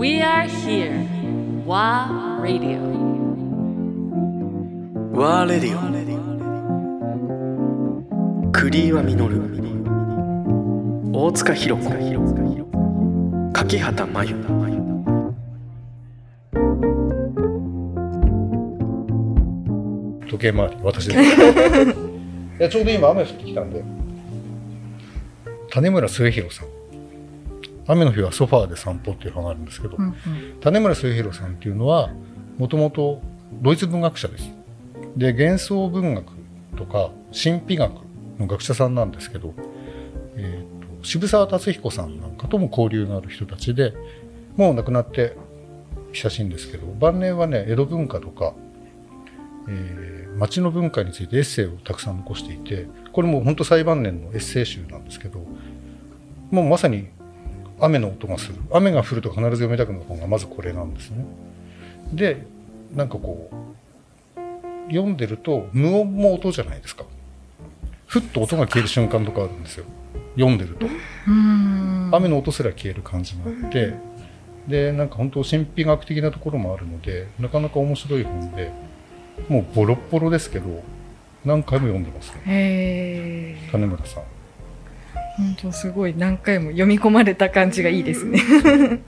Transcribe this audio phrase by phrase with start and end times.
[0.00, 1.04] We are here.
[1.66, 2.80] WA Radio.
[5.12, 5.76] ワーレディ
[8.48, 9.42] オクリーワミノル
[11.12, 11.90] 大塚弘子。
[13.52, 14.36] 柿畑真由。
[20.30, 23.84] 時計回り私です ちょうど今雨降ってきたんで。
[25.68, 26.79] 種村末広さん
[27.90, 30.14] 雨の日はソファーで散歩っていうのがあるんですけど、うんうん。
[30.60, 32.10] 種村末広さんっていうのは
[32.58, 33.20] もともと
[33.52, 34.50] ドイツ文学者です。
[35.16, 36.26] で幻想文学
[36.76, 37.92] とか神秘学
[38.38, 39.54] の学者さんなんですけど、
[40.36, 43.94] えーと渋沢達彦さんなんかとも交流のある人たちで
[44.56, 45.34] もう亡くなって
[46.12, 48.52] 久しいんですけど晩年はね江戸文化とか、
[49.68, 55.44] えー町の文化についてエッセイをたくさん残していてこれも本当最晩年のエッセイ集なんですけど
[56.50, 57.08] もうまさに
[57.80, 58.56] 雨の音がする。
[58.72, 61.24] 雨が降ると必ず読みたくなる本がまずこれなんですね。
[62.12, 62.46] で
[62.94, 67.04] なんかこう読んでると無音も音じゃないですか。
[68.06, 69.84] ふっと音が消える瞬間とかあるんですよ。
[70.34, 70.86] 読んでると。
[71.28, 72.10] うん。
[72.12, 73.94] 雨の音すら消える感じがあって
[74.66, 78.72] でなんか本当神秘学的なところもあるのでなかなか面白い本で
[79.48, 80.82] もうボロッボロですけど
[81.44, 82.42] 何回も読んでますね。
[82.46, 84.24] へえ種村さん
[85.40, 88.38] 本当すごい何回も読み込まれた感じがいいですね。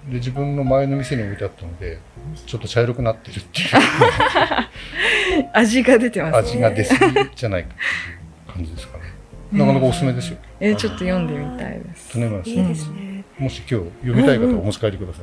[0.08, 1.98] で自分の前の店に置いてあったので
[2.46, 3.68] ちょっと茶色くなってるっていう。
[5.52, 9.04] 味が出てます味が出過ぎじゃないかっていう感じですかね。
[9.52, 10.38] なかなかおすすめですよ。
[10.60, 12.10] えーちょっと読んでみたいです。
[12.12, 13.24] 種村さん、いいですね。
[13.38, 15.22] もし今日読みたい方はお持ち帰りくださ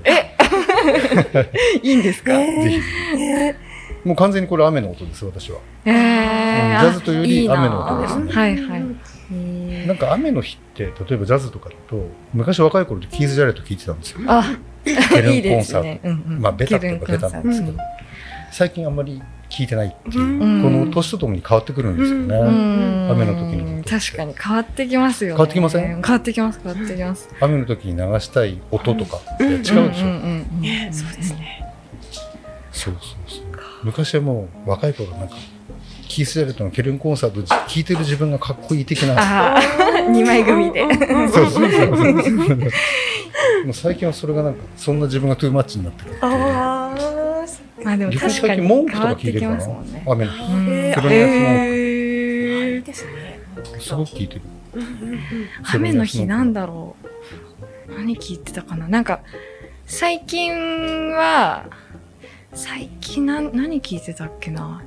[1.82, 2.34] い、 いいんですか？
[2.38, 3.18] ぜひ。
[3.18, 3.56] ぜ
[4.04, 5.60] ひもう完全にこれ雨の音です私は。
[5.86, 8.32] えージャズというより雨の音ですね。
[8.32, 8.84] はいはい
[9.90, 14.20] なんか雨の日って例えばジャズとかだと昔若い頃でキーズ・ジャレット聴いてたんですよ。
[14.28, 14.44] あ
[14.86, 15.82] ケルンいいでコンサート。
[15.82, 16.42] すねうんうん。
[16.42, 17.78] まあベタって言えばベタなんですけど。
[18.52, 19.20] 最近あんまり
[19.50, 20.62] 聴いてないっていう、うん。
[20.62, 21.98] この年とともに変わってくるん。
[21.98, 23.12] ですよね、うん。
[23.14, 23.90] 雨の時の音って。
[23.90, 25.36] 確かに変わってきますよね。
[25.38, 27.30] 変わってきません変わってきます変わってきます。
[27.40, 31.74] 雨の時に流したい音とかって違うでしょ、うんねそうですね。
[32.72, 33.46] そうそうそう。
[33.86, 35.36] 昔はもう若い頃なんか
[36.10, 39.14] キース・ジャレットのケルンコンサート聴いてる自分がかっこいい的な。
[39.14, 39.62] ああ
[40.10, 40.84] 二枚組で。
[41.32, 42.56] そうそうそうそう。
[43.66, 46.26] もう最近はそれがなんかそんな自分がトゥーマッチになってるっていう。
[46.26, 47.46] ああ。
[47.84, 49.64] まあでも確かに最近文句とか変わってき聞いてるかな
[50.12, 50.44] 雨の日。
[50.52, 50.68] うん。
[50.68, 52.84] へープロレスのへー。
[52.84, 53.40] ですね。
[53.80, 54.42] すごく聞いてる。
[55.74, 56.96] 雨の日なんだろ
[57.88, 57.94] う。
[57.96, 58.88] 何聞いてたかな？
[58.88, 59.20] なんか
[59.86, 61.66] 最近は
[62.54, 64.82] 最近なん何聞いてたっけな？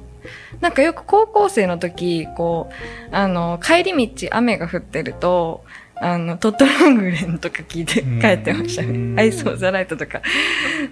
[0.60, 5.65] なんかよく高校生の時こうあの帰り道雨が降ってると
[5.97, 8.21] あのトットロングレンとか聞いてうん。
[8.21, 9.15] 帰ってましたうん。
[9.15, 10.21] ねアイス・オブ・ザ・ライトとか。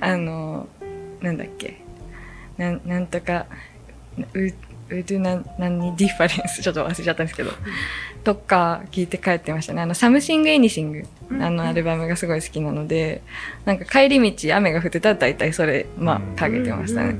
[0.00, 0.68] あの
[1.20, 1.82] なんだっけ。
[2.56, 3.46] なんなんとか
[4.34, 6.62] う Wouldn't 何 Difference。
[6.62, 7.50] ちょっと忘れちゃったんですけど。
[8.22, 9.82] とか聞いて帰ってましたね。
[9.82, 11.06] あの、 Something/Anything、
[11.40, 13.22] あのアルバムがすごい好きなので、
[13.64, 17.18] なんか帰り道雨が降ってたら大体それ、まあ、かけてましたね。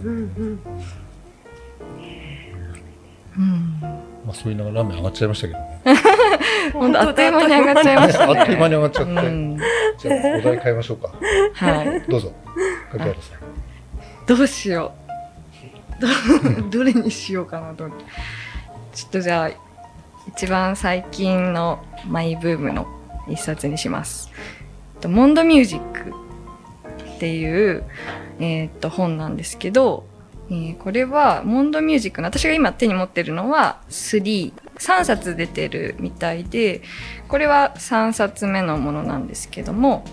[4.27, 5.71] まあそういうのがラーメン上がっちゃいましたけどね
[6.73, 8.39] ほんと、あっという間に上がっちゃいましたね。
[8.39, 9.59] あっという間に上がっちゃって、うん。
[9.99, 11.13] じゃあお題変えましょうか
[11.55, 12.03] はい。
[12.03, 12.33] どうぞ
[12.93, 13.41] 柿原さん
[14.27, 14.93] どうしよ
[15.99, 16.61] う。
[16.63, 17.89] ど、 どれにしようかなと。
[18.93, 19.51] ちょっとじゃあ、
[20.29, 22.87] 一番最近のマイブームの
[23.29, 24.31] 一冊にします。
[25.01, 26.13] とモンドミュージック
[27.17, 27.85] っていう、
[28.39, 30.05] えーっと本なんですけど、
[30.51, 36.83] えーこれはモンドミュージックの私が今手に持ってるのは3、3冊出てるみたいで、
[37.29, 40.05] これは3冊目のものなんですけども、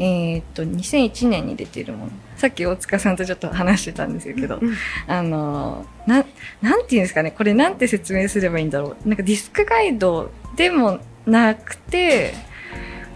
[0.00, 2.12] えーっと、2001年に出てるもの。
[2.36, 4.74] さっき大塚さんとちょっと話してたんですけど、うん
[5.06, 6.26] あの、なん、
[6.62, 9.08] なんていうんですかね、これなんて説明すればいいんだろう。
[9.08, 12.34] なんかディスクガイドでもなくて、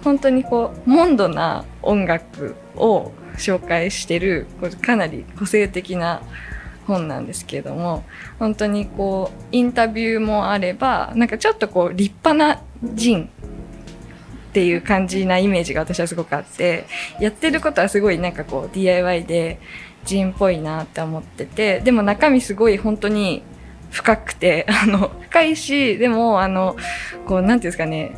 [0.04, 6.22] 本当にこう、モンドな音楽を紹介してる、これかなり個性的な
[6.86, 8.04] 本なんですけれども、
[8.38, 12.62] 本当にこう、インタビューもあれば、なんかちょっとこう、立派な
[12.94, 13.28] 人
[14.52, 16.84] っていう感じなイメージが私はすごくあって、
[17.20, 19.58] やってることはすごいなんかこう DIY で
[20.04, 23.42] 人っぽいなって思ってて、でも中身すごい本当に
[23.90, 26.76] 深くて、あの、深いし、でもあの、
[27.26, 28.12] こうなんていうんですかね、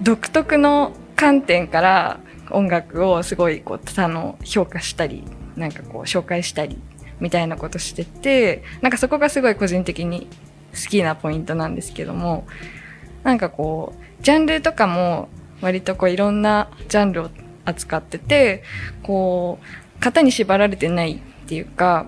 [0.00, 2.20] 独特の観点から
[2.50, 5.24] 音楽をすごいこう、あの、評価したり、
[5.56, 6.78] なんかこう紹介したり、
[7.20, 10.28] みたいなことしてて、なんかそこがすごい個人的に
[10.72, 12.46] 好きなポイントなんですけども、
[13.24, 15.28] なんかこう、ジャンルとかも
[15.60, 17.30] 割とこういろんなジャンルを
[17.64, 18.62] 扱ってて
[19.02, 22.06] こう型に縛られてないっていうか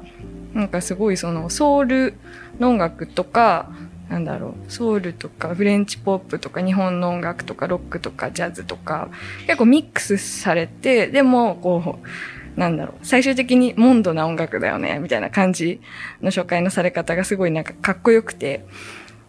[0.54, 2.14] なんかすごいそのソウル
[2.58, 3.70] の音楽とか
[4.08, 9.08] なんだろうソウルとかフレンチポップとか日本の音楽とかロックとかジャズとか
[9.46, 12.08] 結構ミックスされてでもこう
[12.56, 15.80] なんだろう最終的にモンドな音楽だよねみたいな感じ
[16.20, 18.64] の紹介のされ方がすごいなんかかっこよくて。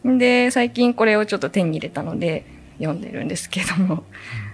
[0.03, 2.43] で最近これをちょっと手に入れたので
[2.79, 4.03] 読んでるんですけども。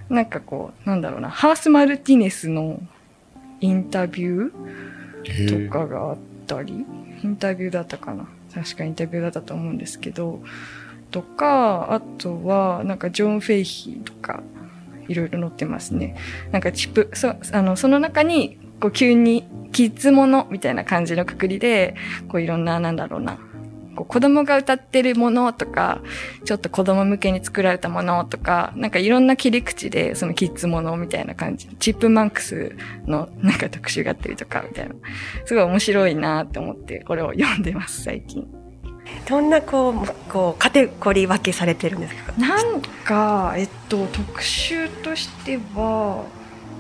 [0.10, 2.82] なんかこうなんだろうなハース・マルティネスの
[3.60, 6.86] インタビューとかがあったり
[7.24, 8.28] インタビューだったかな。
[8.54, 10.42] 確かインタビューだったと思うんですけど。
[11.10, 14.44] とかあとはなんかジョン・フェイヒーとか
[15.08, 16.16] いろいろ載ってますね
[16.52, 21.96] なんかチップそあのその中にこう急にキッズものみたいな感じのくくりで
[22.28, 23.40] こういろんななんだろうな
[23.98, 26.02] こう子供が歌ってるものとか、
[26.46, 31.68] ちょっと子供向けに作られたものとか、なんかいろんな切り口でそのキッズものみたいな感じ。
[31.80, 32.78] チップマンクス
[33.08, 34.96] のなんか特集があったりとかみたいな。
[35.46, 38.48] すごい面白いなって思ってこれを読んでます、最近。
[39.28, 42.34] どんなこうこうカテゴリー分けされてるんですか？
[42.34, 46.26] なんか、えっと、特集としては、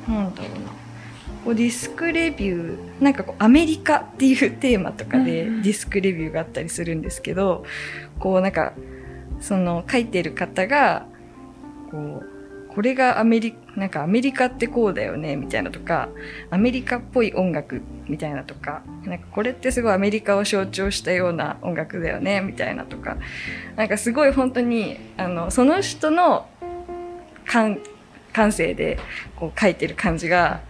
[0.08, 0.70] なんだろうな。
[1.46, 7.66] こうディスクレビューなんかこうアメリカっていうテーマとかでディスクレビューがあったりするんですけど、
[8.20, 8.74] こうなんか
[9.40, 11.06] その書いてる方が
[11.92, 12.37] こう
[12.78, 16.10] これがアメリなんかアメリカってこうだよねみたいなとか
[16.52, 23.18] アメリカっぽい音楽みたいなとかなんかこれってすごいアメリカを象徴したような音楽だよねみたいなとか
[23.76, 26.48] なんかすごい本当にあのその人の
[27.48, 27.80] 感
[28.32, 29.00] 感性で
[29.38, 30.62] こう書いてる感じが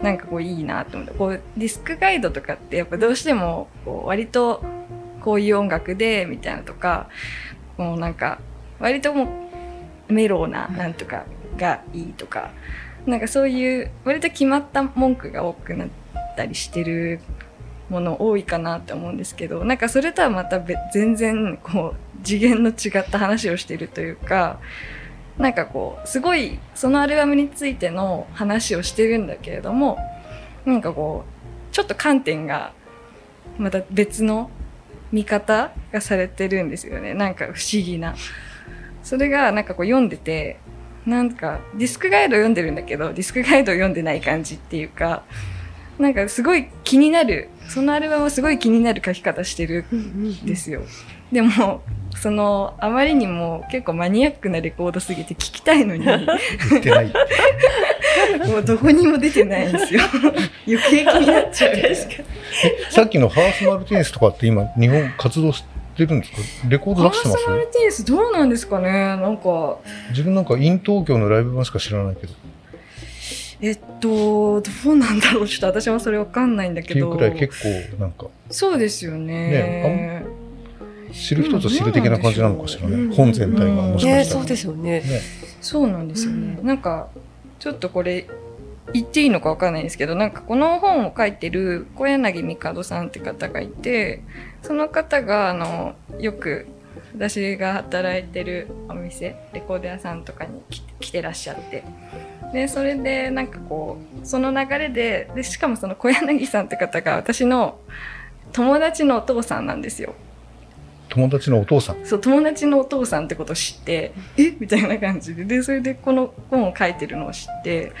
[0.00, 4.64] なんかこういいなと思ってこうディスクガイドとかってやっぱどうしてもこう割と
[5.20, 7.10] こういう音楽でみたいなとか
[7.76, 8.40] もうなんか
[8.78, 9.50] 割とも
[10.08, 11.26] メローななんとか
[11.56, 12.50] がいいとか
[13.06, 15.88] なんかそういう割と決まった文句が多くなっ
[16.36, 17.20] たりしてる
[17.88, 20.60] もの多いかなって思うんですけどなんかそれとはまた
[20.92, 24.60] 全然こう次元の違った話をしてるというか
[25.38, 29.98] なんかこうすごいそのアルバムについての話をしてるんだけれども
[30.64, 32.72] なんかこうちょっと観点が
[33.58, 34.50] また別の
[35.10, 37.12] 見方がされてるんですよね。
[37.12, 38.14] なんか不思議な。
[39.02, 40.58] それがなんかこう読んでて
[41.06, 45.24] なんかディスクガイド読んでるんだけどディスクガイド読んでない感じっていうか
[45.98, 50.82] なんかすごい気になるそのアルバムはすごい気になる書き方してるんですよ、
[51.30, 51.82] でも
[52.20, 57.12] そのあまりにも結構マニアックなレコードすぎて聞きたいのに言ってない。
[58.46, 60.00] もうどこにも出てないんですよ。
[60.68, 61.74] 余計気になっちゃう。
[62.90, 67.44] さっきのハース・マルティネスとかって今日本活動してるんですかレコード出してます？
[67.46, 68.90] ハース・マルティネスどうなんですかね？
[68.90, 69.78] なんか。
[70.10, 72.32] 自分なんかイン東京のライブ版しか知らないけど。
[73.60, 75.48] えっとどうなんだろう？
[75.48, 77.12] ちょっと私もそれわかんないんだけど。
[77.14, 78.26] っていうくらい結構なんか。
[78.50, 79.50] そうですよね。
[79.50, 80.26] ね
[81.12, 83.14] 知る人ぞ知る的な感じなのかしらね、うん。
[83.14, 85.00] 本全体がもしかねしたら、そうですよね。
[85.00, 85.20] ね。
[85.60, 87.08] そうなんですよね、なんか
[87.60, 88.26] ちょっとこれ
[88.92, 94.22] 言っていいのかわかんないんですけどなんかこの本を書いてる小柳帝さんって方がいて
[94.62, 96.66] その方があのよく
[97.14, 100.62] 私が働いてるお店レコード屋さんとかに
[101.00, 101.84] 来てらっしゃって。
[102.52, 107.78] でそれでなんかこうその流れででしかもその小柳さんって方が私の
[108.52, 110.14] 友達のお父さんなんですよ。
[111.08, 112.06] 友達のお父さん？
[112.06, 114.54] そう友達のお父さんってことを知ってえ？
[114.58, 115.44] みたいな感じで。
[115.44, 117.92] でそれでこの本を書いてるのを知って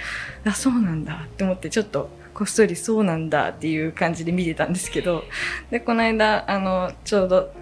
[0.44, 5.24] あそうなんだって思ってちょっとこっそりそうなんだっていう感じで見てたんですけど
[5.70, 7.52] でこの間あのちょうど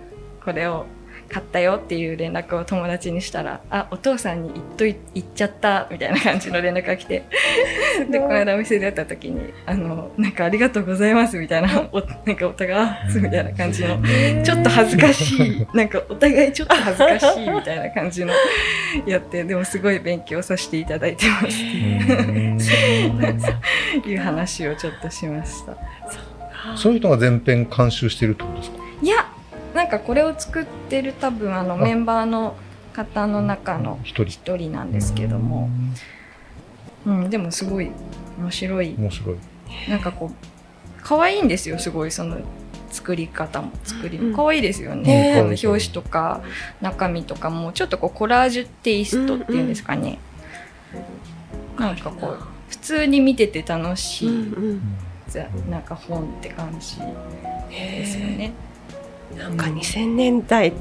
[0.44, 0.86] これを
[1.32, 7.22] 買ったよっていう連絡を友達にしたら「あお父さんに言っとい言っちゃった」みたいな感じの連絡が来て
[8.10, 13.98] でこの間お店で会った時に「あのなんかありがとうございます」みたいなおなんかお互いあ「みたいな感じの
[14.42, 18.32] ちょっと恥ずかしいなんかお互いちょっと恥ずかしいみたいな感じの
[19.06, 21.50] やってでもすごい勉強させていただいてますっ
[24.02, 24.20] ていう。
[24.30, 25.76] 話をちょっとしました。
[26.76, 28.79] そういう人が全編監修してるってことですか？
[29.74, 32.56] なんかこれを作ってる多分あのあメンバーの
[32.92, 34.24] 方の中の一人。
[34.24, 35.70] 一人なんですけども、
[37.06, 37.90] うん、でもすごい
[38.38, 38.94] 面白い。
[38.98, 39.36] 面白い。
[39.88, 42.38] なんかこう可愛いんですよすごいその
[42.90, 45.66] 作り方も作りうんも可愛いですようんね、あの可愛い。
[45.66, 46.42] 表紙とか
[46.80, 50.18] 中身とかもちょっとこうコラージュテイストっていうんですかね、
[51.78, 54.80] なんかこう普通に見てて楽しい、うんうん。
[55.28, 57.04] ざなんか本って感じですよ
[57.70, 58.52] へね。
[59.34, 60.72] えなんか2000年代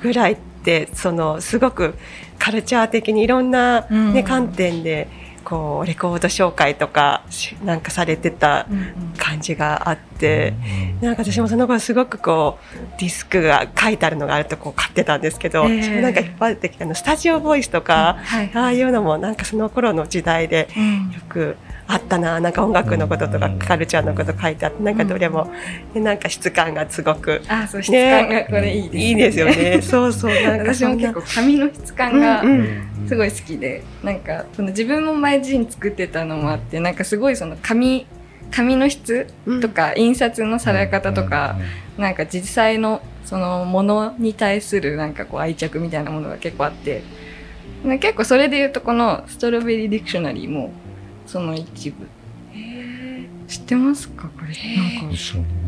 [0.00, 1.94] ぐらいってそのすごく
[2.38, 4.24] カルチャー的にいろんな、ねうん。
[4.24, 5.08] 観点で
[5.44, 8.66] こうレコード紹介とかしなんかされてた
[9.18, 10.54] 感じがあって、
[11.00, 15.82] なんか私もその頃すごくこうディスクが書いてあるのがあるとこう買ってたんですけど、ええ。
[15.82, 18.50] 私もなんかいっぱい出てきたのスタジオボイスとか、はい。
[18.54, 21.10] ああいうのもなんかその頃の時代でうん。
[21.10, 21.56] よく
[21.92, 23.58] あったななんか音楽のこととかうん。
[23.58, 25.50] カルチャーのこと書いてあってなんかどれも、
[25.92, 29.80] でなんか質感がすごくあそう質感がこれいいです、いいですよね。
[29.84, 32.42] そうそうなんか私も結構紙の質感が
[33.06, 38.06] すごい好きで、なんかその自分も前ジン作ってたのもあってなんかすごいその紙
[38.50, 39.26] 紙の質
[39.60, 41.56] とか印刷のされ方とか、
[41.98, 47.02] なんか実際のそのものに対するなんかこう愛着みたいなものが結構あって
[47.84, 50.72] なんか結構それで言うとこのストロベリーディクショナリーも
[51.32, 52.06] その一部。
[53.48, 54.28] 知ってますか？
[54.28, 54.48] これ。
[54.48, 55.16] なんか。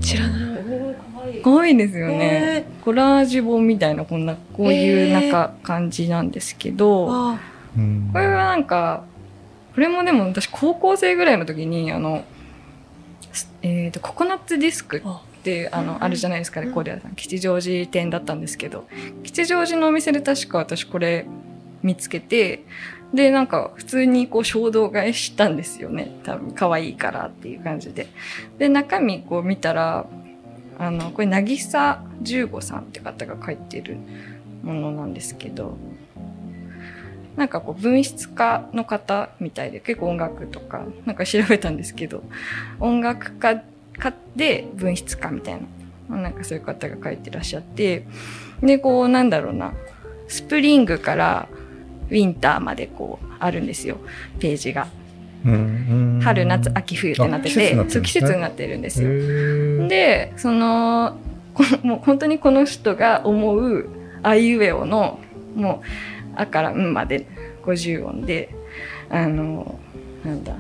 [0.01, 0.31] 知らい。
[0.31, 1.35] ない。
[1.37, 2.19] すごいですよね。
[2.19, 2.67] ね。
[2.85, 7.39] コラージュ本みたいなこんなこういうなんか感じなんですけど、こ
[8.19, 9.05] れはなんか
[9.75, 12.25] これもでも私高校生ぐらいの時にあの、
[13.33, 15.01] すえー、とココナッツディスクっ
[15.43, 15.81] てあ。
[15.81, 18.87] のあるじゃないですかレコーディアさん吉祥寺店だったんですけど。
[19.23, 21.25] 吉祥寺のお店で確か私これ
[21.83, 22.65] 見つけて
[23.15, 26.11] でなんか普通にこう衝動買いしたんですよね。
[26.25, 28.09] 多分可愛いからっていう感じで。
[28.59, 30.07] で中身こう見たら
[30.79, 33.97] あのこれ渚十五さんって方が書いてる
[34.65, 35.77] ものなんですけど
[37.37, 42.25] なんかこう文筆家の方みたいで結構音楽とかなんか調べたんですけど
[42.81, 43.63] 音楽家
[43.97, 45.61] 家で文筆家みたい
[46.09, 48.07] ななんかそういう方が書いてらっしゃって
[48.61, 49.73] でこうなんだろうな
[50.27, 51.49] スプリングから
[52.11, 53.99] ウィンターまでこうあるんですよ。
[54.39, 54.87] ページが。
[55.45, 56.21] うん。
[56.23, 59.11] 春夏秋冬ってなっててあそう季節になっってるんですてよ。
[59.11, 61.19] るでその
[61.55, 63.89] こもう本当にこの人が思う
[64.23, 65.21] あいうえおの
[65.55, 65.87] もう
[66.37, 67.27] 「あ」から「ん」まで
[67.63, 68.49] 50音で
[69.11, 69.79] あの
[70.25, 70.57] なんだ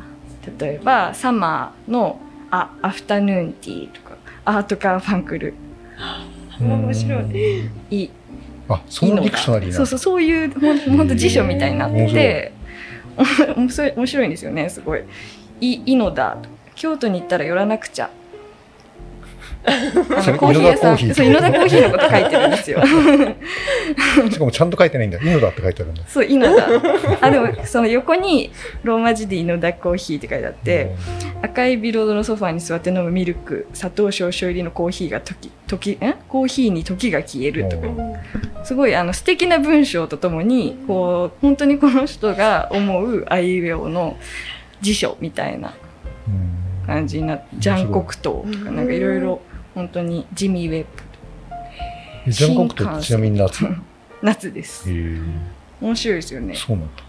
[0.58, 2.20] 例えば「サマー」の
[2.50, 5.54] 「あ」「アフタヌーンティー」とか「アートカーファンクル」
[6.60, 8.10] 面白いい
[8.68, 12.52] あ、そのディクショナリーそうそうそういうほんほんと辞書みたいになってて
[13.56, 13.92] 面白い。
[13.96, 15.02] 面白いんですよねすごい
[15.60, 16.36] 「い」「いのだ」
[16.74, 18.10] 京都に行ったら寄らなくちゃ。
[20.38, 22.82] コーヒー屋さん、そう、井の田コーヒーのこと書いてるんですよ。
[24.30, 25.18] しかもちゃんと書いてないんだ。
[25.18, 26.02] イノだって書いてあるんだ。
[26.06, 26.68] そう、井の田。
[27.20, 28.50] あ、でも、その横に
[28.82, 30.90] ローマ字で井の田コーヒーって書いてあって、
[31.42, 37.86] 赤いビロードのソファーに座って飲むミルク、砂糖少々入りのコーヒーが時、時、んコーヒーに時が消えるとか。
[38.64, 44.16] すごいあの素敵な文章とともにこう本当にこの人が思うあいうえおの
[44.80, 45.93] 辞書みたいなうん
[46.86, 49.40] 感じになってジャンコクトーとかなんかいろいろ
[49.74, 50.86] 本当にジミー・ウェッ
[52.26, 53.64] ブジャンコクトってちなみに夏？
[53.64, 53.68] へ
[54.22, 54.84] 夏です。
[54.88, 55.18] え。
[55.80, 56.54] 面白いですよね。
[56.54, 57.02] そうなんだ。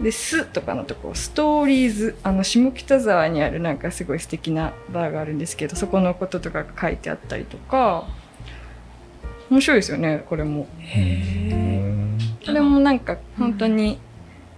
[0.00, 8.06] で「す」とかのとこストーリーズあの下北沢にあるなんかすごい素敵なバーがあるんですけどそこのこととかが書いてあったりとか。
[9.50, 10.68] 面白いですよねこれも。
[10.96, 13.98] うんこれもなんか本当に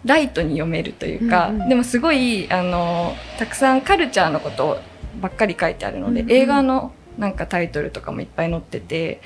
[0.04, 1.68] ライトに読めるというか、うんうん。
[1.68, 4.78] でもすごいあのたくさんカルチャーのこと
[5.20, 9.20] ばっかり書いてあるので、うんうん映画のなんかタイトルとかもいっぱい載ってて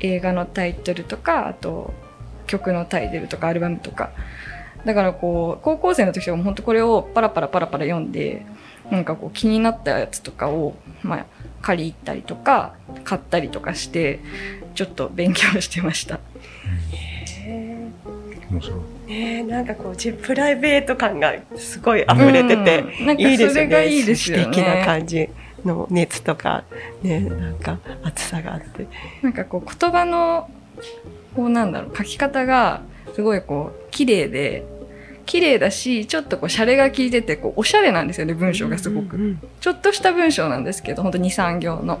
[0.00, 1.92] 映画のタイトルとかあと
[2.46, 4.10] 曲のタイトルとかアルバムとか。
[4.84, 8.44] だからこう高校生の時とかも本当これをパラパラパラパラ読んで
[8.90, 11.26] なんかこう気になったやつとかを、まあ、
[11.62, 14.20] 借り入ったりとか買ったりとかして
[14.74, 16.20] ちょっと勉強してました。
[18.54, 19.10] 面白い。
[19.10, 23.06] ねえなんかこう自プライベート感がすごい溢れてて、うん。
[23.06, 23.88] なんかいいですよね。
[23.88, 24.44] いいですよね。
[24.44, 25.28] 素敵な感じ
[25.64, 26.64] の熱とか
[27.02, 28.86] ねなんか熱さがあって。
[29.22, 30.48] なんかこう言葉の
[31.34, 32.82] こうなんだろう書き方が
[33.14, 34.64] すごいこう綺麗で
[35.24, 41.98] 綺麗だしちょっとこうシャレが効いててこうおしゃれなんですよね文章がすごく、うんうんちょっとした文章なんですけど本当23行の。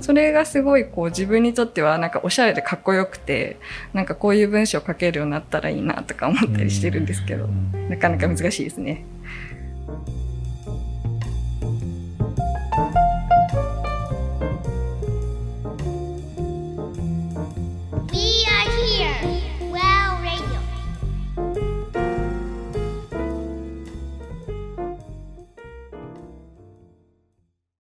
[0.00, 3.58] それがすごいこう自分にとってはなんかおしゃれでかっこよくて
[3.92, 7.46] なんかこういう文章書けるようになったらいいなとか思ったりしてるんですけど
[7.90, 9.04] なかなか難しいですね